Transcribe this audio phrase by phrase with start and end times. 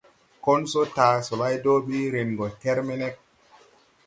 [0.43, 3.15] Konsɔ taa solay do bi, ren gɔ kermeneg.